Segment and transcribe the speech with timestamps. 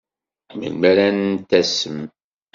[0.57, 1.99] Melmi ara n-tasem?